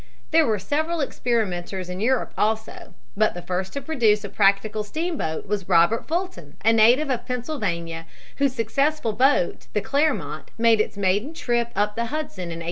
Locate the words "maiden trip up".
10.97-11.93